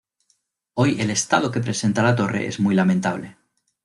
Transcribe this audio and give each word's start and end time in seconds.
Hoy 0.73 0.99
el 0.99 1.11
estado 1.11 1.51
que 1.51 1.59
presenta 1.59 2.01
la 2.01 2.15
torre 2.15 2.47
es 2.47 2.59
muy 2.59 2.73
lamentable. 2.73 3.37